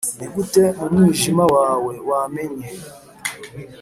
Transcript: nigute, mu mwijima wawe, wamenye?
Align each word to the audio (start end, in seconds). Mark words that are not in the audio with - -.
nigute, 0.17 0.63
mu 0.77 0.85
mwijima 0.95 1.43
wawe, 1.55 1.93
wamenye? 2.09 2.67